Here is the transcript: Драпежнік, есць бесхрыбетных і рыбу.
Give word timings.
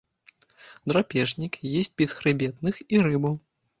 Драпежнік, 0.91 1.59
есць 1.83 1.93
бесхрыбетных 2.03 2.81
і 2.87 3.07
рыбу. 3.09 3.31